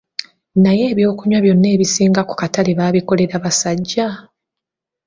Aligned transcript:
Naye 0.63 0.83
ebyokunywa 0.93 1.39
byonna 1.45 1.67
ebisinga 1.75 2.21
ku 2.29 2.33
katale 2.41 2.71
babikolera 2.79 3.35
basajja? 3.43 4.07